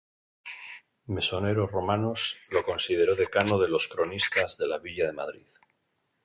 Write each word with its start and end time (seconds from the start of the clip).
Mesonero 1.05 1.67
Romanos 1.67 2.41
lo 2.49 2.63
consideró 2.65 3.15
decano 3.15 3.59
de 3.59 3.69
los 3.69 3.87
cronistas 3.87 4.57
de 4.57 4.65
la 4.67 4.79
villa 4.79 5.05
de 5.05 5.13
Madrid. 5.13 5.45